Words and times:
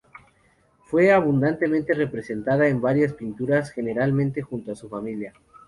Fue 0.85 1.11
abundantemente 1.13 1.93
representada 1.93 2.67
en 2.67 2.81
varias 2.81 3.13
pinturas, 3.13 3.69
generalmente 3.69 4.41
junto 4.41 4.71
a 4.71 4.75
su 4.75 4.89
familia. 4.89 5.31